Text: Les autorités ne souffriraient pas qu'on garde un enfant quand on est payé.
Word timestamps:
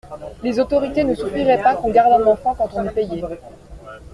Les 0.41 0.59
autorités 0.59 1.03
ne 1.03 1.13
souffriraient 1.13 1.61
pas 1.61 1.75
qu'on 1.75 1.91
garde 1.91 2.23
un 2.23 2.25
enfant 2.25 2.55
quand 2.55 2.69
on 2.73 2.83
est 2.85 2.89
payé. 2.91 3.23